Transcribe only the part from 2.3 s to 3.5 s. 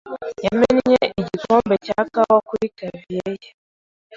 kuri clavier ye.